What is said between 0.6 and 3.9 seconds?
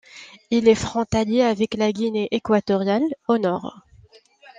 est frontalier avec la Guinée équatoriale, au nord.